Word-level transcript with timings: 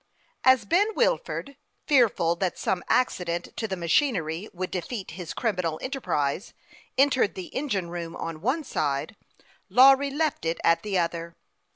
As 0.43 0.65
Ben 0.65 0.95
Wilford, 0.95 1.57
fearful 1.85 2.35
that 2.37 2.57
some 2.57 2.83
accident 2.89 3.55
to 3.55 3.67
the 3.67 3.77
machinery 3.77 4.49
would 4.51 4.71
defeat 4.71 5.11
his 5.11 5.31
criminal 5.31 5.77
enterprise, 5.79 6.55
en 6.97 7.11
tered 7.11 7.35
the 7.35 7.53
engine 7.53 7.91
room 7.91 8.15
on 8.15 8.41
one 8.41 8.63
side, 8.63 9.15
Lawry 9.69 10.09
left 10.09 10.43
it 10.43 10.57
at 10.63 10.81
the. 10.81 10.97
other. 10.97 11.35